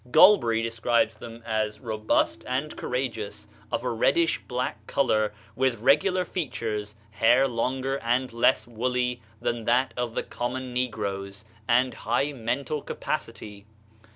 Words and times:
Golbery 0.09 0.63
describes 0.63 1.17
them 1.17 1.43
as 1.45 1.79
"robust 1.79 2.43
and 2.47 2.75
courageous, 2.75 3.47
of 3.71 3.83
a 3.83 3.89
reddish 3.91 4.39
black 4.47 4.87
color, 4.87 5.31
with 5.55 5.79
regular 5.79 6.25
features, 6.25 6.95
hair 7.11 7.47
longer 7.47 7.97
and 7.99 8.33
less 8.33 8.65
woolly 8.65 9.21
than 9.39 9.65
that 9.65 9.93
of 9.95 10.15
the 10.15 10.23
common 10.23 10.73
negroes, 10.73 11.45
and 11.67 11.93
high 11.93 12.33
mental 12.33 12.81
capacity." 12.81 13.67